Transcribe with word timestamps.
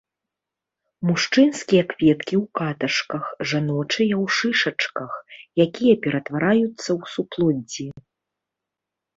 Мужчынскія 1.09 1.83
кветкі 1.91 2.35
ў 2.37 2.41
каташках, 2.61 3.25
жаночыя 3.51 4.15
ў 4.23 4.39
шышачках, 4.39 5.13
якія 5.67 5.95
ператвараюцца 6.07 6.69
ў 6.69 7.01
суплоддзі. 7.19 7.87